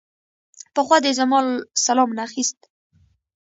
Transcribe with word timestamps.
پخوا 0.73 0.97
دې 1.03 1.11
زما 1.19 1.37
سلام 1.85 2.09
نه 2.17 2.21
اخيست. 2.27 2.59